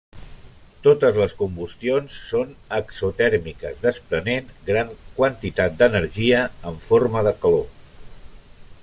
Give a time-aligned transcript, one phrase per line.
[0.85, 4.89] Totes les combustions són exotèrmiques desprenent gran
[5.21, 6.41] quantitat d'energia
[6.73, 7.67] en forma de calor.